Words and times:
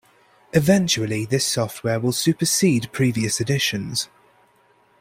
Eventually 0.53 1.25
this 1.25 1.45
software 1.45 1.99
will 1.99 2.11
supersede 2.11 2.91
previous 2.91 3.39
editions. 3.39 4.09